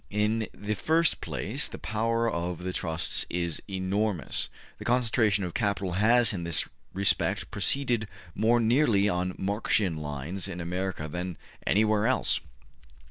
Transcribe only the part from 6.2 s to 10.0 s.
in this respect proceeded more nearly on Marxian